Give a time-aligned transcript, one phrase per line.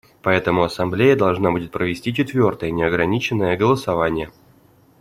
[0.23, 4.31] Поэтому Ассамблея должна будет провести четвертое неограниченное голосование.